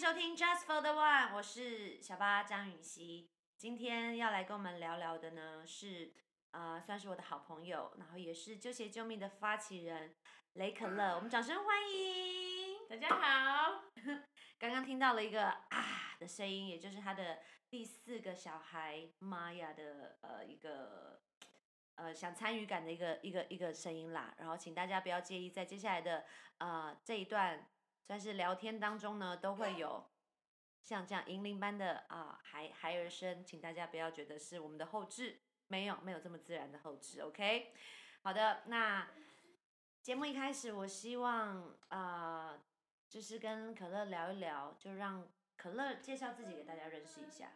[0.00, 3.28] 收听 Just for the One，我是小八张允熙。
[3.58, 6.14] 今天要来跟我们聊聊的呢是，
[6.52, 10.16] 呃，算是我的好朋友，然后也是纠结救命的发起人
[10.54, 11.14] 雷可乐。
[11.16, 12.88] 我们掌声欢迎！
[12.88, 13.82] 大家好。
[14.58, 21.20] 刚刚听到了一个啊的声音，也就是他的第四个小孩玛雅的呃一个
[21.96, 24.34] 呃想参与感的一个一个一个声音啦。
[24.38, 26.24] 然后请大家不要介意，在接下来的
[26.56, 27.68] 呃这一段
[28.10, 30.04] 算是聊天当中呢，都会有
[30.82, 35.38] 像这样银铃般的啊孩孩儿声，请大家不要觉得是我们的后置，
[35.68, 37.72] 没有没有这么自然的后置，OK？
[38.22, 39.06] 好的，那
[40.02, 42.58] 节目一开始，我希望啊。
[43.08, 47.52] 就是跟可乐聊一聊，就让可乐介绍自己给大家认识一下。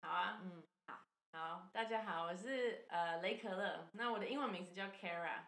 [0.00, 1.00] 好啊，嗯，好，
[1.32, 5.44] 好，大家好，我是呃雷可乐，那我的英文名字叫 Kara，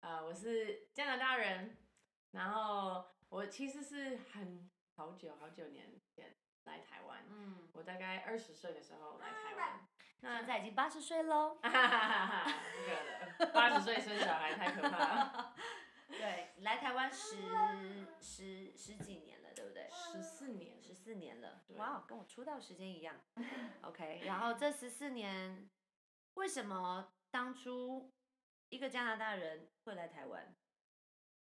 [0.00, 1.78] 呃，我是加拿大人，
[2.32, 9.88] 然后我其实是很好久好久年前来台湾，嗯，我大概二十岁的时候来台湾，
[10.20, 12.62] 那现在已经八十岁喽，哈哈哈哈哈，
[13.38, 15.54] 不的，八十岁生小孩太可怕了。
[16.10, 17.36] 对，来台湾十
[18.20, 19.88] 十十几年了，对不对？
[19.90, 21.62] 十四年，十四年了。
[21.76, 23.14] 哇，跟我出道时间一样。
[23.82, 25.70] OK，然后这十四年，
[26.34, 28.12] 为什么当初
[28.70, 30.52] 一个加拿大人会来台湾？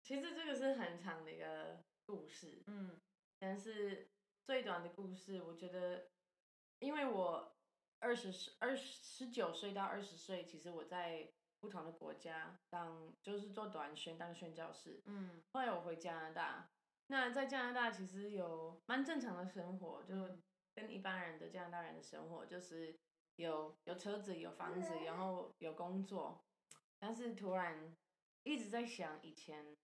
[0.06, 2.64] 其实这个是很长的一个故事。
[2.68, 3.02] 嗯，
[3.40, 4.08] 但是
[4.46, 6.08] 最短的故事，我觉得，
[6.80, 7.58] 因为我
[8.00, 11.34] 二十二十九岁到二十岁，其实我在。
[11.62, 16.70] 不同的国家当就是做短宣当宣教士，嗯，后来我回加拿大，
[17.08, 20.38] 那在加拿大其实有蛮正常的生活，就
[20.76, 22.96] 跟一般人的加拿大人的生活，就是
[23.38, 26.46] 有有车子有房子，然后有工作，
[27.00, 27.96] 但是突然
[28.44, 29.76] 一直在想以前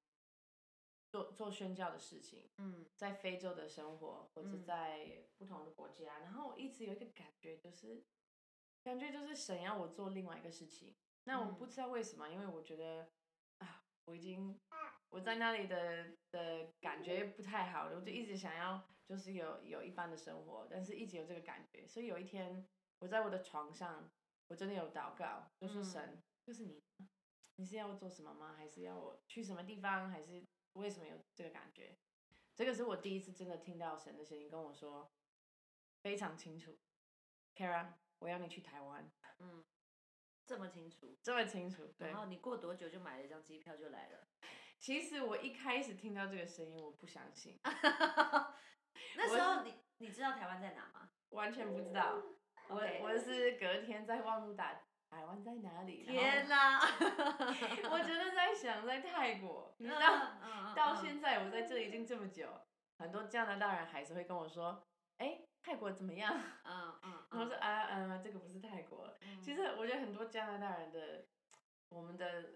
[1.11, 8.01] 做做宣教的事情，嗯，在非洲的生活或者在不同的国家，然后我一直有一个感觉就是
[8.83, 10.95] 感觉就是神要我做另外一个事情。
[11.25, 13.09] 那我不知道为什么，因为我觉得
[13.59, 14.57] 啊，我已经
[15.09, 22.65] 我在那里的的感觉不太好了，我就一直想要就是有有一般的生活，但是一直有这个感觉，所以有一天
[22.99, 24.09] 我在我的床上，
[24.47, 26.81] 我真的有祷告，就说神，就是你，
[27.57, 28.55] 你是要我做什么吗？
[28.57, 30.09] 还是要我去什么地方？
[30.09, 31.97] 还是为什么有这个感觉？
[32.55, 35.11] 这个是我第一次真的听到神的声音跟我说，
[36.01, 36.77] 非常清楚
[37.55, 39.11] ，Kara，我要你去台湾。
[39.39, 39.63] 嗯。
[40.43, 42.09] 这么清楚，这么清楚，对。
[42.09, 44.27] 然后你过多久就买了一张机票就来了？
[44.79, 47.57] 其实我一开始听到这个声音，我不相信。
[49.15, 51.11] 那时候你你知道台湾在哪吗？
[51.29, 52.21] 完全不知道。
[52.67, 56.03] 我我是隔天在网络打台湾在哪里？
[56.05, 56.79] 天哪！
[57.91, 59.73] 我真的在想在泰国。
[59.77, 60.37] 你知道，
[60.73, 62.47] 到现在我在这里已经这么久，
[62.97, 64.83] 很多加拿大人还是会跟我说，
[65.17, 65.41] 哎。
[65.63, 66.33] 泰国怎么样？
[66.63, 69.13] 嗯嗯， 我说啊嗯，这个不是泰国。
[69.43, 71.25] 其实我觉得很多加拿大人的，
[71.89, 72.53] 我们的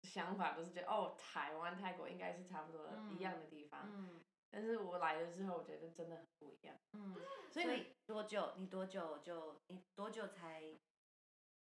[0.00, 3.82] 想法都是觉得哦，台湾、泰国应该是差不多一样的地方。
[3.92, 4.22] 嗯。
[4.50, 6.74] 但是我来了之后，我觉得真的很不一样。
[6.94, 7.14] 嗯。
[7.52, 8.54] 所以你多久？
[8.56, 10.62] 你多久就你多久才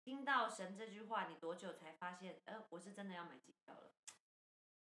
[0.07, 1.27] 听到神这句话？
[1.27, 2.39] 你多久才发现？
[2.45, 3.91] 呃，我是真的要买机票了。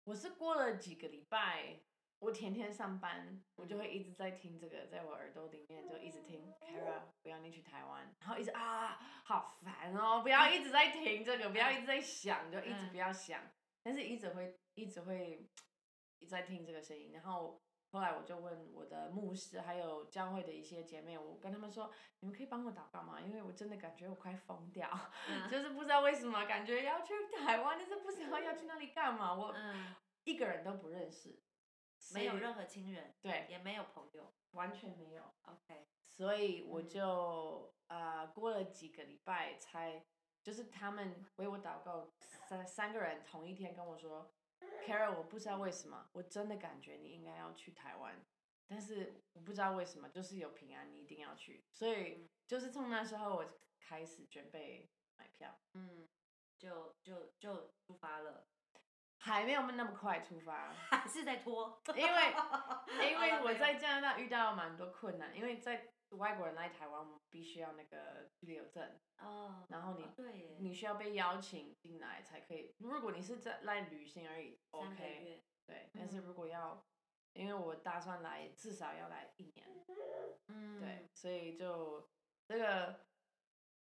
[0.04, 1.80] 我是过了几个礼拜。
[2.20, 6.54] 我天天上班，我就会一直在听这个，在我耳朵里面就一直听。
[6.60, 10.20] Kara，不要你去台湾，然后一直啊，好烦哦！
[10.22, 13.42] 不要一直在听这个，不要一直在想，就一直不要想。
[13.82, 15.50] 但是一直会一直会
[16.20, 17.10] 一直在听这个声音。
[17.12, 17.60] 然后
[17.96, 21.90] 后来我就问我的牧师，还有教会的一些姐妹，我跟他们说：
[22.20, 23.18] 你们可以帮我祷告吗？
[23.18, 24.86] 因为我真的感觉我快疯掉，
[25.50, 29.34] 就是不知道为什么感觉要去台湾，但是不知道要去那里干嘛。
[29.34, 29.54] 我
[30.24, 31.40] 一个人都不认识。
[32.12, 35.24] 没有任何亲人，对，也没有朋友，完全没有。
[35.42, 40.04] OK，所以我就呃过了几个礼拜才，
[40.42, 44.30] 就是他们为我祷告，三三个人同一天跟我说
[44.86, 48.24] ，Carol，我不知道为什么，我真的感觉你应该要去台湾，
[48.68, 51.64] 但是我不知道为什么，就是有平安，你一定要去。
[51.72, 56.08] 所以就是从那时候我开始准备买票，嗯，
[56.58, 58.46] 就就就出发了。
[59.18, 61.82] 还没有那么快出发， 还是在拖。
[61.96, 62.34] 因为
[63.10, 68.98] 因为我在加拿大遇到蛮多困难，因为在外国人来台湾，我们必须要那个居留证。
[69.18, 69.66] 哦。
[69.68, 70.06] 然后你
[70.58, 72.74] 你需要被邀请进来才可以。
[72.78, 75.42] 如果你是在来旅行而已，OK。
[75.66, 75.90] 对。
[75.94, 76.84] 但是如果要，
[77.32, 79.66] 因为我打算来至少要来一年。
[80.48, 80.80] 嗯。
[80.80, 82.08] 对，所以就
[82.46, 83.00] 这个。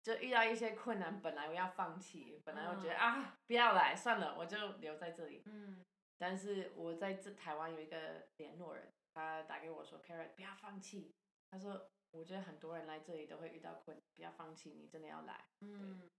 [0.03, 5.43] 就遇到一些困难，本来我要放弃，本来我觉得啊，不要来算了，我就留在这里。
[5.45, 5.85] 嗯。
[6.17, 11.15] 但是我在这台湾有一个联络人，他打给我说 c a r r o t 不要放弃。
[11.51, 15.47] 他说，我觉得很多人来这里都会遇到困难，不要放弃，你真的要来。
[15.61, 16.11] 嗯，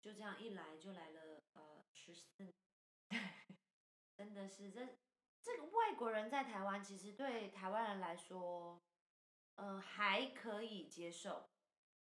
[0.00, 2.54] 就这样一来就来了呃十四年，
[4.16, 4.96] 真的是这
[5.42, 8.82] 这个外国人在台湾其实对台湾人来说，
[9.56, 11.50] 呃还可以接受，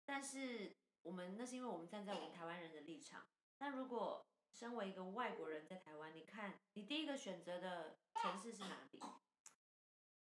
[0.05, 3.27] 但是我们那是因为我们站在我们台湾人的立场。
[3.59, 9.01] 那如果身为一个外国人在台湾，你看你第一个选择的城市是哪里？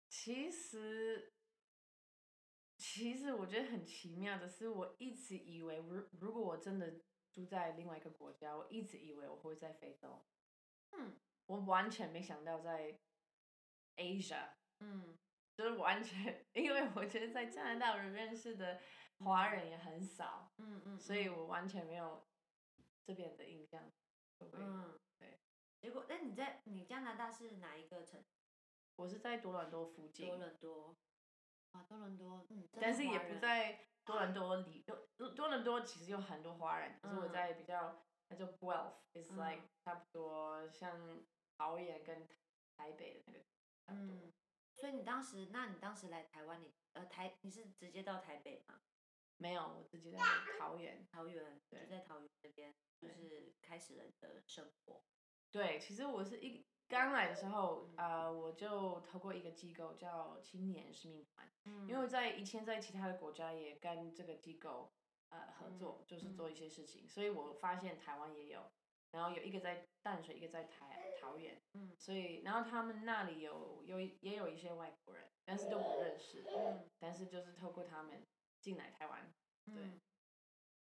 [0.10, 1.34] 其实。
[2.94, 7.00] 其实我觉得很奇妙的是，我一直以为，如如果我真的
[7.32, 10.26] 住在另外一个国家，我一直以为我会在非洲。
[10.92, 13.00] 嗯，我完全没想到在
[13.96, 14.56] Asia。
[14.80, 15.18] 嗯，
[15.56, 18.82] 就是完全，因为我觉得在加拿大我认识的
[19.20, 20.52] 华人也很少。
[20.58, 21.00] 嗯嗯。
[21.00, 22.28] 所以我完全没有
[23.06, 23.90] 这边的印象。
[24.40, 25.40] 嗯，对。
[25.80, 28.22] 结果，那你在你加拿大是哪一个城？
[28.98, 30.28] 我是在多伦多附近。
[30.28, 30.98] 多伦多。
[31.72, 34.84] 啊，多伦多，嗯，但是也不在多伦多里，
[35.16, 41.24] 多多伦多其实有很多华人，可是我在比较，它叫 Guelph，is like 差不多像
[41.58, 42.28] 桃园跟
[42.76, 43.46] 台北的那个，
[43.88, 44.34] 嗯，
[44.76, 48.82] 所以你当时，那你当时来台湾，你呃台你是直接到台北吗？
[49.38, 50.20] 没有，我自己在
[50.60, 55.04] 桃园，桃园，就在桃园这边，就是开始了你的生活。
[55.50, 56.66] 对，其实我是一。
[56.92, 61.50] 刚来的时候，啊，我就透过一个机构叫青年使命团，
[61.88, 64.92] 因为在以前在其他的国家也跟这个机构
[65.30, 68.70] 呃合作，就是做一些事情，所以我发现台湾也有，
[69.12, 78.28] 然后有一个在淡水，一个在台桃园，嗯，所以然后他们那里有有也有一些外国人，但是都不认识，嗯，但是就是透过他们
[78.60, 79.34] 进来台湾，
[79.64, 80.02] 对，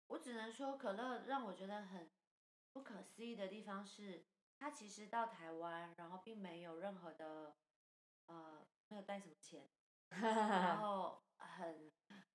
[0.07, 2.09] 我只能说可乐让我觉得很
[2.73, 4.25] 不可思议的地方是。
[4.59, 7.55] 他其实到台湾，然后并没有任何的，
[8.25, 9.69] 呃，没有带什么钱，
[10.09, 11.89] 然 后很，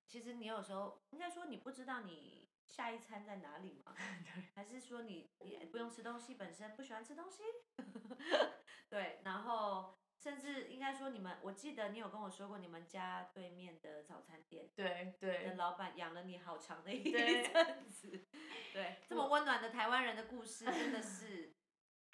[0.07, 3.93] 其实你有时候应该说你不知道你下一餐在哪里吗？
[4.55, 7.43] 还是说你也不用吃东西本身不喜欢吃东西？
[8.89, 18.25] 对，然后甚至应该说你们，我记得你有跟我说过你们家对面的早餐店，对对，的老板养了你好长的一阵子，
[18.73, 21.53] 对，这么温暖的台湾人的故事真的是。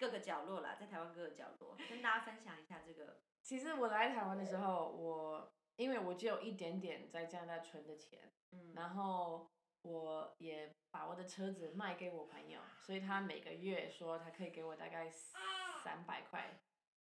[0.02, 3.20] 各个角落啦，在台湾各个角落，跟大家分享一下这个。
[3.40, 9.48] 其实我来台湾的时候，我因为我只有一点点在加拿大存的钱，嗯，然后
[9.82, 16.60] 我也把我的车子卖给我朋友，所以他每个月说他可以给我大概三百块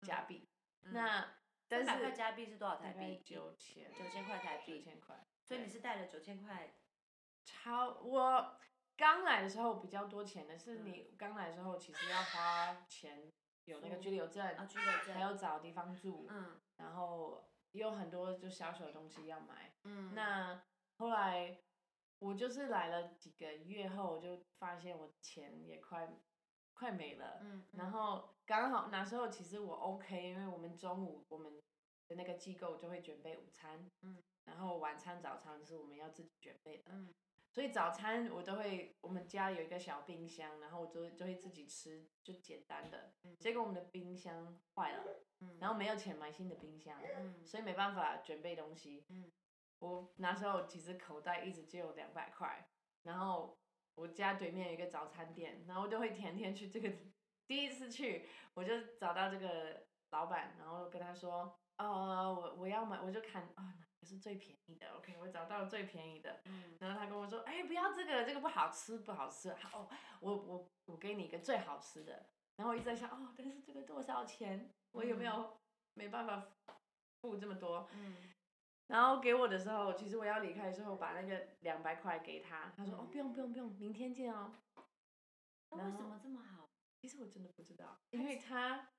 [0.04, 0.48] 加币。
[0.80, 1.36] 那
[1.68, 3.22] 三百块加币是多少台币？
[3.26, 3.94] 九千。
[3.94, 4.80] 九千块台币。
[4.80, 5.28] 九千块。
[5.44, 6.74] 所以你是带了九千块？
[7.44, 8.58] 超我。
[8.98, 13.32] 刚来的时候比较多钱的是你刚来的时候其实要花钱，
[13.66, 14.44] 有那个居留证，
[15.14, 16.28] 还有找地方住，
[16.78, 19.72] 然后也有很多就小小的东西要买。
[20.14, 20.64] 那
[20.98, 21.60] 后来
[22.20, 26.10] 我就是来了几个月后，我就发现我钱也快
[26.74, 27.40] 快没了。
[27.74, 31.62] 然后刚好那时候其实我 OK，因为我们中午我们
[32.08, 33.88] 的那个机构就会准备午餐，
[34.46, 36.92] 然后晚餐早餐是我们要自己准备的。
[37.58, 43.16] 所以早餐我都会，我们家有一个小冰箱，然后我就就会自己吃，就简单的。
[43.40, 45.04] 结果我们的冰箱坏了，
[45.60, 47.02] 然后没有钱买新的冰箱，
[47.44, 49.08] 所以没办法准备东西。
[49.80, 52.70] 我那时候其实口袋一直只有两百块，
[53.02, 53.58] 然后
[53.96, 56.94] 我家对面有一个早餐店，然后我就会天天去这个。
[57.48, 63.74] 第一次去，我就找到这个老板，然后跟他说，哦，我我要买，我就看啊。
[64.08, 66.40] 是最便宜的，OK，我找到最便宜的，
[66.80, 69.90] 然后他跟我说，哎，不要这个，这个不好吃，不好吃，哦，
[70.22, 74.74] 我我我给你一个最好吃的，然后我一直在想，哦，但是这个多少钱？
[74.92, 75.60] 我有没有
[75.96, 76.48] 没办法
[77.22, 77.90] 付这么多？
[78.88, 84.54] 然后给我的时候，其实我要离开的时候，把那个两百块给他，他说，哦，不用不用不用，明天见哦。
[85.72, 86.70] 那为什么这么好？
[87.02, 88.90] 其实我真的不知道，因为他。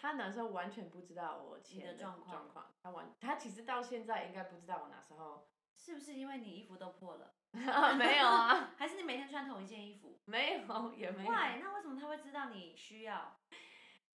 [0.00, 2.50] 他那时候完全不知道我钱的状况，
[2.82, 7.34] 他完他其实到现在应该不知道我那时候是不是因为你衣服都破了？
[7.52, 10.18] 没有啊， 还是你每天穿同一件衣服？
[10.24, 11.30] 没有，也没有。
[11.30, 11.60] Why？
[11.60, 13.36] 那为什么他会知道你需要？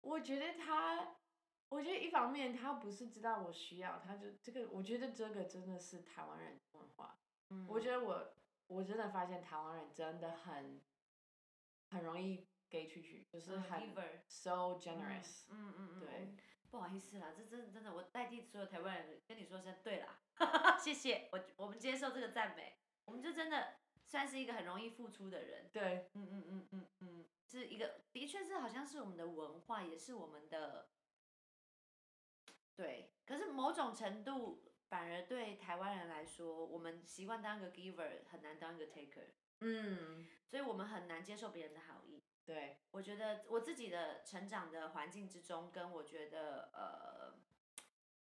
[0.02, 1.14] 我觉得他，
[1.70, 7.16] 我觉得一方面他不是知道我需要，他就这个，我觉得这个真的是台湾人文化。
[7.48, 8.34] 嗯，我觉得我
[8.66, 10.82] 我真的发现台湾人真的很
[11.90, 12.46] 很容易。
[12.70, 13.92] 给出去就是很
[14.28, 16.34] so generous，嗯嗯嗯，对，
[16.70, 20.18] 不好意思啦，这真的真的，我代替所有台湾人跟你说声对啦，
[20.78, 30.90] 谢谢，我我们接受这个赞美，我们就真的算是一个很容易付出的人，对，嗯嗯嗯嗯嗯，是一个，的确是好像是我们的文化，也是我们的，
[32.76, 33.12] 对。
[33.26, 39.26] 可是某种程度反而对台湾人来说，我们习惯当一个 giver，很难当一个 taker。
[39.60, 42.24] 嗯，所以我们很难接受别人的好意。
[42.50, 47.38] 对，我觉得我自己的成长的环境之中，跟我觉得呃，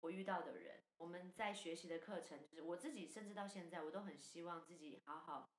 [0.00, 5.54] 我遇到的人，我们在学习的课程，就是我自己，甚至到现在，我都很希望自己好好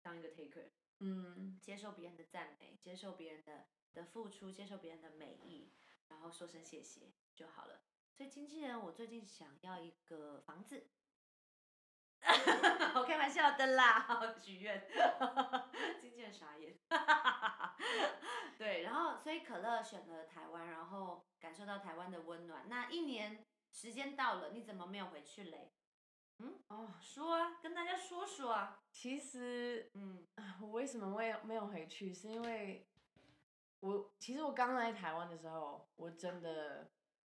[0.00, 5.70] 当一个 taker，嗯，接受别人的赞美，接受别人的的付出，接受别人的美意，
[6.08, 7.82] 然后说声谢谢就好了。
[8.14, 10.86] 所以经纪人，我最近想要一个房子。
[12.94, 14.06] 我开玩笑的啦，
[14.38, 14.86] 许愿，
[16.00, 16.76] 经纪人傻眼。
[18.58, 22.68] 对，然后所以可乐选了台湾，然后感受到台湾的温暖。
[22.68, 25.72] 那一年时间到了，你怎么没有回去嘞？
[26.38, 28.80] 嗯，哦，说啊，跟大家说说啊。
[28.90, 30.26] 其实，嗯，
[30.60, 32.12] 我为什么没有没有回去？
[32.12, 32.86] 是因为
[33.80, 36.90] 我其实我刚来台湾的时候，我真的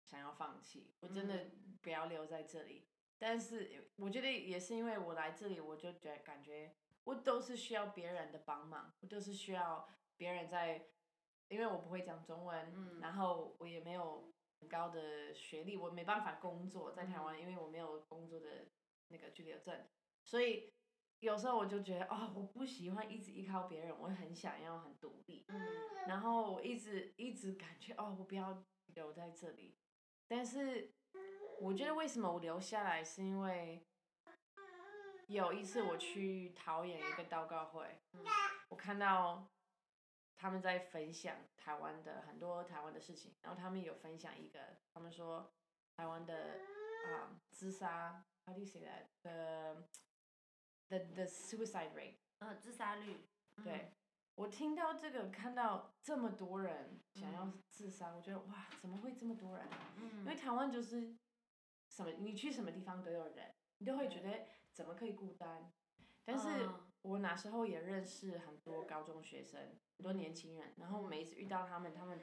[0.05, 1.47] 想要放弃，我真的
[1.83, 2.87] 不要留在这里。
[3.19, 10.89] 但是我觉得也是因为我来这里，我就觉感觉我都是需要别人的帮忙，我都是需要别人在，
[11.49, 18.67] 因为我不会讲中文，嗯然后我也没有很高的学历，我没办法工作在台湾，因为我没有工作的
[19.09, 19.87] 那个居留证，
[20.25, 20.73] 所以
[21.21, 25.59] 有时候我就觉得哦，我不喜欢一直依靠别人，我很想要很独立，嗯。
[26.07, 29.77] 然后我一直一直感觉哦，我不要留在这里，
[30.29, 30.93] 但是
[31.61, 33.87] 我觉得为什么我留下来，是因为
[35.29, 38.01] 有一次我去桃园一个祷告会，
[38.69, 39.49] 我看到
[40.37, 45.51] 他们在分享台湾的很多台湾的事情，然后他们有分享一个，他们说
[45.97, 46.59] 台湾的
[47.07, 49.87] 啊、自杀，how do you say that the
[50.89, 53.27] the the suicide rate 呃，自杀率。
[53.59, 53.93] 嗯对，
[54.35, 59.67] 我听到这个，看到这么多人想要嗯自杀，我觉得哇，怎么会这么多人？
[59.97, 61.17] 嗯，因为台湾就是
[61.97, 65.73] 什么，你去什么地方都有人，你都会觉得怎么可以孤单？
[66.25, 66.93] 但是嗯。
[67.03, 69.61] 我那时候也认识很多高中学生，
[69.97, 72.21] 很多年轻人，然后每一次遇到他们，他们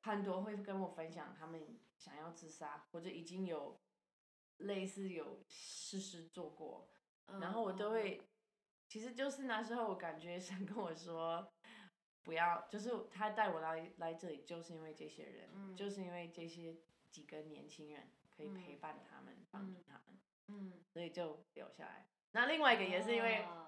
[0.00, 3.80] 很多会跟我分享他们想要自杀，或者已经有
[4.58, 6.88] 类似有事实做过，
[7.40, 7.92] 然后我都嗯。
[7.92, 8.22] 会，
[8.88, 11.52] 其实就是那时候我感觉想跟我说，
[12.22, 15.76] 不要，就是他带我来来这里，就是因为这些人，嗯。
[15.76, 16.76] 就是因为这些
[17.10, 18.54] 几个年轻人可以嗯。
[18.54, 19.84] 陪伴他们，帮助嗯。
[19.88, 22.08] 他们，嗯，所以就留下来。
[22.32, 23.62] 那另外一个也是因为哦。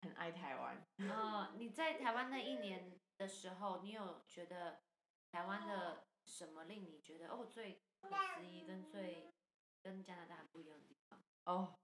[0.00, 4.80] 很爱台湾， 哦，你在台湾那一年的时候，你有觉得
[5.32, 9.34] 台湾的什么令你觉得哦最不可思议跟最
[9.82, 11.20] 跟加拿大很不一样的地方？
[11.46, 11.74] 哦，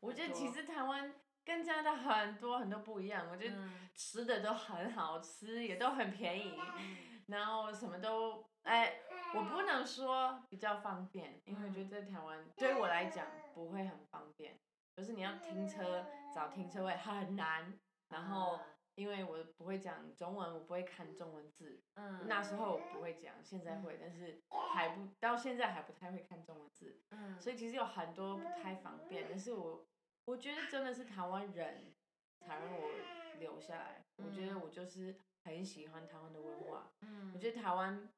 [0.00, 3.88] 我觉得其实台湾跟加拿大很多很多不一样，我觉得嗯。
[3.94, 7.22] 吃的都很好吃，也都很便宜，嗯。
[7.28, 9.00] 然后什么都，哎，
[9.34, 14.58] 我不能说比较方便，因为我觉得在台湾对我来讲不会很方便，
[14.96, 16.04] 就是你要停车
[16.34, 17.78] 找停车位很难，
[18.08, 22.26] 然后啊因为我不会讲中文，我不会看中文字，嗯。
[22.28, 23.14] 那时候我不会。
[23.14, 24.40] 讲，现在会，但是
[24.74, 29.84] 还不到现在还不太会看中文字，嗯，所以其实有很多不太方便，但是我
[30.26, 31.92] 我觉得真的是台湾人
[32.38, 32.90] 才让我
[33.38, 34.04] 留下来。
[34.16, 36.92] 我觉得我就是很喜欢台湾的文化。
[37.00, 37.32] 嗯。
[37.34, 38.08] 我觉得台湾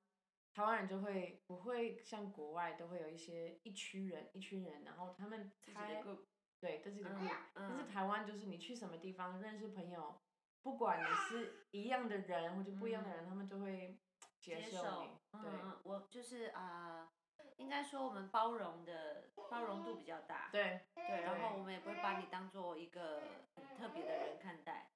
[0.56, 6.20] 台湾人就会不会像国外都会有一些一区人一群人，然后他们自己的猜 group
[6.58, 10.18] 对自己的嗯 group，、但是嗯台湾就是你去什么地方认识朋友，
[10.62, 14.00] 不管你是一样的人或者不一样的人，他们就会
[14.40, 15.50] 接受你。，对，
[15.82, 17.12] 我就是啊、
[17.58, 23.20] 应该说我们包容的包容度比较大，对对，然后我们也不会把你当做一个
[23.54, 24.88] 很特别的人看待。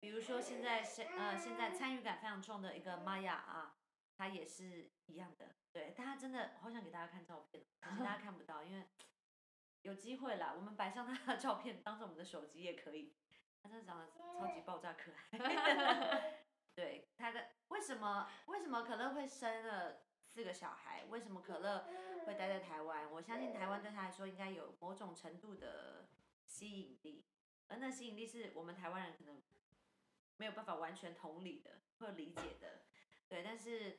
[0.00, 3.76] 比如说现在是呃现在参与感非常重的一个玛雅啊，
[4.16, 8.86] 她也是一样的，对，大家真的好想给大家看照片，可是大家 看不到，因为
[9.82, 13.16] 有机会啦，我们摆上他的照片当做我们的手机也可以，
[13.60, 16.38] 他真的长得超级爆炸可爱。
[16.74, 21.04] 对，他的为什么为什么可乐会生了四个小孩？
[21.06, 21.86] 为什么可乐
[22.26, 23.10] 会待在台湾？
[23.10, 26.08] 我相信台湾对他来说应该有某种程度的
[26.46, 27.26] 吸引力，
[27.68, 29.42] 而那吸引力是我们台湾人可能
[30.36, 32.84] 没有办法完全同理的或理解的。
[33.32, 33.98] 对，但是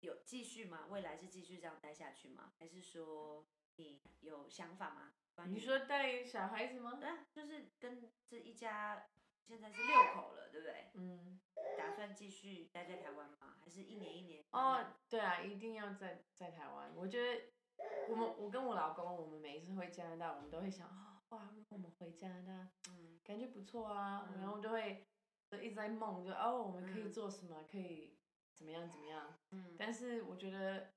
[0.00, 0.88] 有继续吗？
[0.90, 2.52] 未来是继续这样待下去吗？
[2.58, 5.12] 还是说你有想法吗？
[5.36, 6.98] 关于你说带小孩子吗？
[6.98, 9.06] 对啊，就是跟这一家
[9.46, 10.90] 现在是六口了，对不对？
[10.94, 11.40] 嗯，
[11.78, 13.54] 打算继续待在台湾吗？
[13.62, 14.44] 还是一年一年？
[14.50, 16.92] 哦，对啊，一定要在在台湾。
[16.96, 17.52] 我觉得
[18.08, 25.06] 我们我跟我老公，我们每一次回加拿大，我们都会想，哦，哇，如果我们回加拿大，嗯感觉不错啊，嗯然后就会
[25.48, 28.13] 就一直在梦，就哦，我们可以嗯做什么，可以
[28.54, 29.36] 怎么样怎么样。
[29.50, 29.74] 嗯。
[29.78, 30.92] 但是我觉得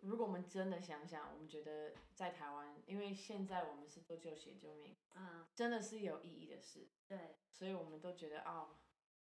[0.00, 8.76] 如果我们真的想想，我们觉得在台湾，因为现在我们是做救血救命，嗯，真的是有意义的事，对，所以我们都觉得哦，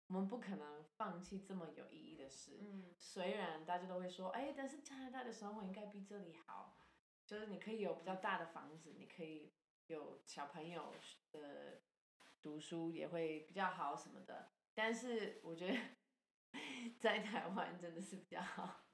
[0.08, 2.58] 我们不可能放弃这么有意义的事。
[2.60, 6.76] 嗯，虽然大家都会说，哎，但是加拿大的生活应该比这里好，
[7.24, 9.52] 就是你可以有比较大的房子，你可以
[9.86, 10.92] 有小朋友
[11.30, 11.80] 的
[12.42, 15.78] 读书也会比较好什么的，但是我觉得
[16.98, 18.84] 在台湾真的是比较好。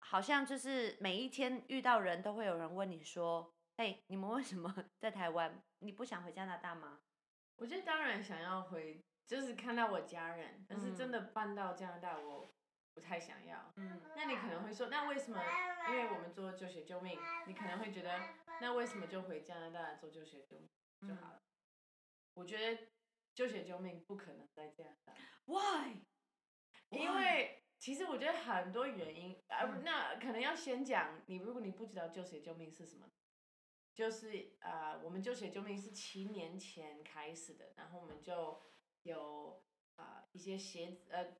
[0.00, 5.62] 好像就是每一天遇到人都会有人问你说：“哎，你们为什么 在台湾？
[5.80, 7.00] 你不想回加拿大吗？”
[7.56, 12.54] 我觉得当然想要回，就是看到我家人，但是真的搬到加拿大，我
[12.94, 13.72] 不太想要。
[13.76, 15.42] 嗯，那你可能会说，那为什么？
[15.90, 18.18] 因为我们做救学救命，你可能会觉得，
[18.60, 20.70] 那为什么就回加拿大做救学救命
[21.08, 21.42] 就好了？
[22.34, 22.88] 我觉得
[23.34, 25.14] 救学救命不可能在加拿大。
[25.46, 26.02] Why？
[26.90, 27.54] 因为。
[27.80, 33.08] 其实我觉得很多原因，呃，那可能要先讲你，如果你不知道救血救命是什么，
[33.94, 38.60] 就是呃，我们救血救命是七年前开始的，然后我们就
[39.04, 39.62] 有
[39.94, 41.36] 啊一些鞋子，呃，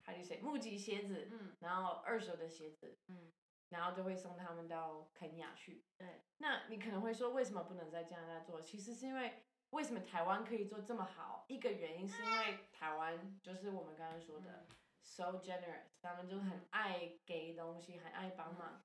[0.00, 3.32] 还有谁募集鞋子，嗯，然后二手的鞋子，嗯，
[3.70, 5.84] 然后就会送他们到肯亚去。
[5.98, 8.62] 对，那你可能会说，为什么不能在加拿大做？
[8.62, 11.46] 其实是因为为什么台湾可以做这么好？
[11.48, 14.68] 一个原因是因为台湾就是我们刚刚说的。
[15.02, 18.82] So generous，他们就很爱给东西，很爱帮忙。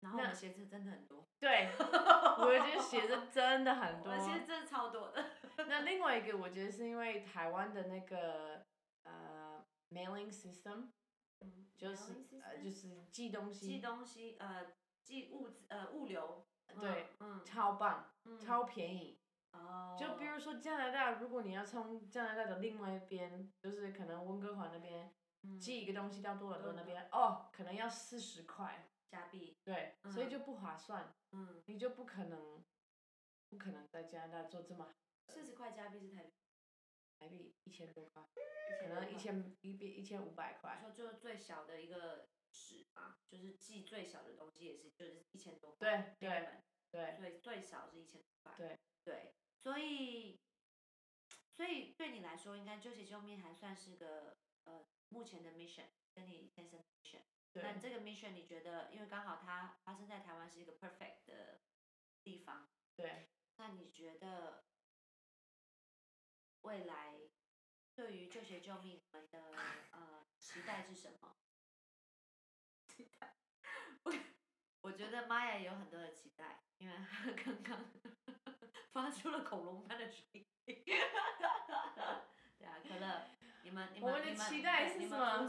[0.00, 1.28] 然后我们鞋子真的很多。
[1.38, 4.16] 对， 我觉得鞋子真的很多。
[4.18, 5.24] 鞋子真的超多的。
[5.56, 8.64] 那另外一个，我觉得是因为台湾的那个
[9.04, 10.88] 呃 mailing system，
[11.76, 13.66] 就是呃就是寄东西。
[13.66, 14.66] 寄东西，呃，
[15.04, 16.44] 寄物资，呃，物流。
[16.80, 19.20] 对，嗯，超棒，超便宜。
[19.52, 19.96] 哦。
[19.98, 25.12] 就比如说加拿大，如果你要从加拿大的另外一边，就是可能温哥华那边。
[25.60, 28.90] 寄一个东西到多伦多那边，哦，可能要四十块。
[29.10, 32.62] 加币，对，所以就不划算，嗯，你就不可能，
[33.48, 34.94] 不可能在加拿大做这么，
[35.28, 36.34] 四十块加币是台币，
[37.18, 38.22] 台币一千多块，
[38.82, 40.78] 可能一千一比一千五百块。
[40.78, 48.78] 说就是最小的一个纸嘛，就是寄最小的东西也是就是一千多块，对对对，所以最少是一千多块，对。
[49.04, 50.38] 对，所以，
[51.56, 54.84] 所以对你来说，应该救急救命还算是个呃。
[55.10, 57.22] 目前的 mission 跟你先生 mission，
[57.54, 61.60] 那这个 mission 你觉得，因为刚好它发生在台湾是一个 perfect 的
[62.22, 64.64] 地方，对，那你觉得
[66.62, 67.20] 未来
[67.94, 69.54] 对于救学救命们的
[69.92, 71.36] 呃期待是什么？
[72.86, 73.36] 期待，
[74.02, 74.12] 我
[74.82, 76.96] 我觉得玛雅也有很多的期待，因为
[77.44, 77.90] 刚刚
[78.92, 80.46] 发出了恐龙般的声音，
[82.58, 83.30] 对啊，可乐。
[84.00, 85.46] 我们的期待是什么？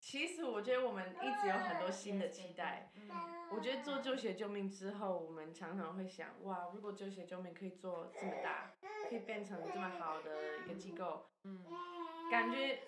[0.00, 2.90] 其实我觉得我们一直有很多新的期待。
[3.52, 8.74] 我觉得做救学救命之后，我们常常会想，哇，如果救学救命可以做这么大，
[9.08, 11.64] 可以变成这么好的一个机构，嗯
[12.30, 12.80] 感觉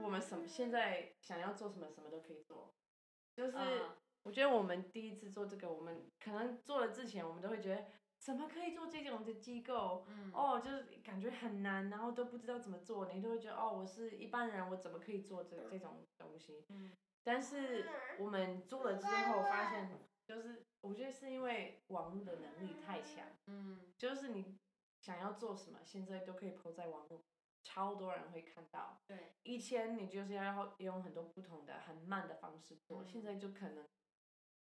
[0.00, 2.72] 我们什么现在想要做什么，什么都可以做。
[3.34, 3.56] 就是
[4.22, 7.84] 我觉得我们第一次做这个，我们可能做了之前，我们都会觉得。
[8.24, 10.06] 怎么可以做这种的机构？
[10.32, 16.64] 哦，就是感觉很难，然后都不知道怎么做，你都会觉得哦，我是一般人，我怎么可以做这这种东西？
[17.22, 17.86] 但是
[18.18, 19.90] 我们做了之后发现，
[20.24, 24.56] 就是我觉得是因为网络的能力太强，嗯，就是你
[25.02, 27.22] 想要做什么，现在都可以抛在网络，
[27.62, 29.02] 超多人会看到。
[29.06, 33.86] 对，以前你就是要用很多不同的、很慢的方式做，现在就可能。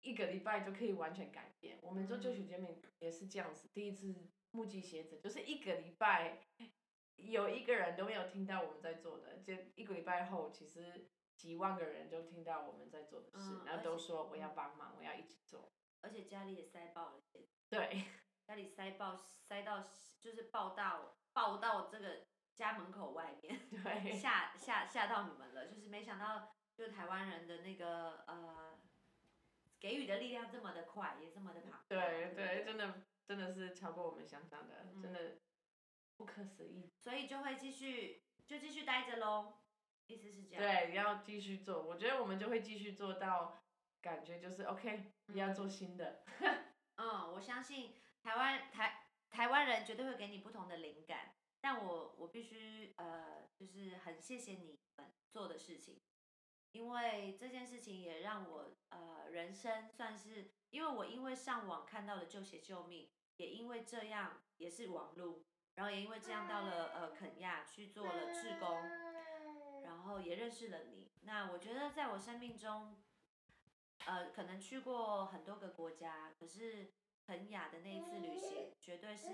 [0.05, 1.79] 一个礼拜就可以完全改变。
[1.81, 4.15] 我们做救血救命也是这样子，第一次
[4.51, 6.47] 募集鞋子就是一个礼拜，
[7.15, 15.73] 有一个人都没有听到我们在做的，就一个礼拜后，其实几万个人就听到我们在做的事，然后都说我要帮忙，我要一起做。
[16.01, 17.23] 而且家里也塞爆了。
[17.67, 18.05] 对。
[18.45, 19.83] 家里塞爆，塞到
[20.19, 23.59] 就是爆到爆到这个家门口外面。
[23.71, 24.13] 对。
[24.13, 28.79] 吓吓吓到你们了，就是没想到，就台湾人的那个呃。
[29.85, 31.85] 给予的力量这么的快，也这么的庞大。
[31.87, 35.37] 对对，真的真的是超过我们想象的，真的
[36.17, 36.91] 不可思议。
[36.97, 39.59] 所以就会继续，就继续待着喽。
[40.07, 40.63] 意思是这样。
[40.63, 41.83] 对，要继续做。
[41.83, 43.61] 我觉得我们就会继续做到，
[44.01, 46.23] 感觉就是 OK，要做新的。
[46.97, 47.93] 嗯，我相信
[48.23, 56.01] 台湾台台湾人绝对会给你不同的灵感，但我我必须呃，就是很谢谢你们做的事情。
[56.75, 68.75] 因为这件事情也让我呃人生算是，因为我因为上网看到了救鞋救命，也因为这样也是网路，然后也因为这样到了呃肯亚去做了志工，
[69.85, 71.13] 然后也认识了你。
[71.21, 73.01] 那我觉得在我生命中
[74.05, 76.91] 呃，可能去过很多个国家，可是
[77.25, 79.29] 肯雅的那一次旅行，绝对是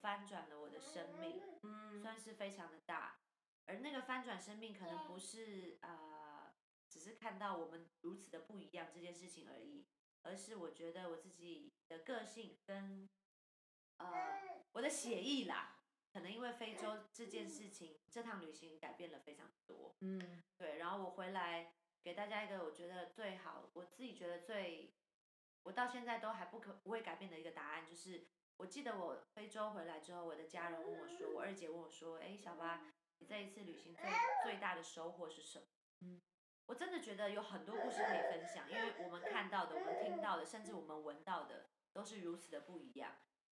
[0.00, 3.20] 翻转了我的生命，嗯，算是非常的大。
[3.66, 6.21] 而那个翻转生命，可能不是呃，
[6.92, 9.86] 只是看到我们如此的不一样这件事情而已，
[10.20, 13.08] 而是我觉得我自己的个性跟
[13.96, 15.80] 呃我的写意啦，
[16.12, 24.92] 可能因为非洲这件事情，这趟旅行改变了非常多，嗯，对，然后我回来给大家一个我觉得最好，我自己觉得最，
[25.62, 28.26] 我到现在都还不可不会改变的一个答案，就是
[28.58, 32.92] 我记得我非洲回来之后，我的家人问我说，我二姐问我说，哎，小八。
[33.18, 34.10] 你这一次旅行最
[34.42, 35.66] 最大的收获是什么？
[36.00, 36.20] 嗯，
[36.72, 43.12] 我真的觉得有很多故事可以分享，因为我们看到的、我们听到的，甚至我们闻到的，都是如此的不一样。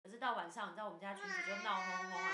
[0.03, 2.33] 可是到晚上，你知道我们家群主就闹哄哄啊，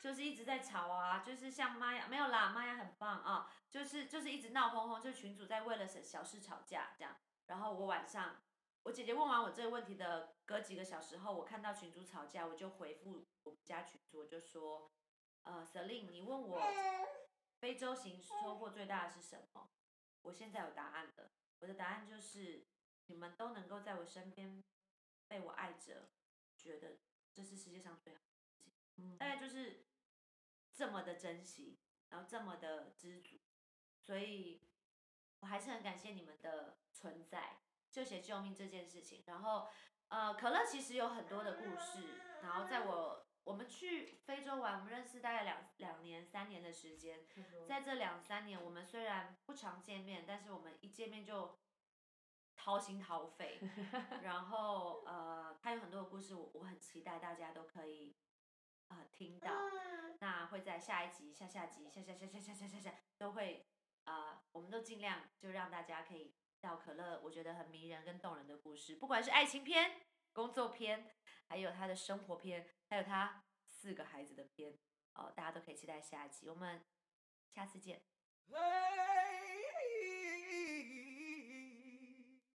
[0.00, 7.14] 就是一直在吵啊，就是像妈呀，没有啦，妈呀很棒啊，就是就是一直闹哄哄，就是群主在为了小小事吵架这样。
[7.46, 8.42] 然后我晚上，
[8.82, 14.90] 我姐姐问完我这个问题的隔几个小时后，我看到群主吵架，我就回复我们家群主，我就说。
[15.44, 16.58] 呃，Selin，你问我
[17.64, 19.70] 非洲行收获最大的是什么？
[20.20, 21.30] 我现在有答案了。
[21.60, 22.66] 我的答案就是
[23.06, 24.62] 你们都能够在我身边
[25.26, 26.10] 被我爱着，
[26.58, 26.98] 觉得
[27.32, 29.16] 这是世界上最好的事情。
[29.16, 29.86] 大概就是
[30.74, 31.78] 这么的珍惜，
[32.10, 33.40] 然后这么的知足，
[33.98, 34.60] 所以
[35.40, 39.24] 我还是很感谢你们的存在，就写救命这件事情。
[39.26, 39.70] 然后，
[40.08, 43.26] 呃，可乐其实有很多的故事，然后在我。
[43.44, 47.20] 我们去非洲玩，我们认识大概两两年、三年的时间，
[47.66, 51.58] 在这两三年，我们虽然不常见面，但是我们一见面就
[52.56, 53.60] 掏心掏肺。
[54.22, 58.16] 然后呃，他有很多的故事，我我很期待大家都可以
[58.88, 59.50] 呃听到。
[60.20, 63.66] 那会在下一集、下下集、下下下下下下下下都会
[64.04, 70.00] 啊，我们都尽量就让大家可以到可乐，我觉得很迷人跟动人的故事，不管是爱情片、
[70.32, 71.10] 工作片，
[71.46, 72.66] 还有他的生活片。
[72.94, 74.78] 还有他四个孩子的片，
[75.14, 76.80] 哦，大家都可以期待下一集，我们
[77.50, 78.04] 下次见。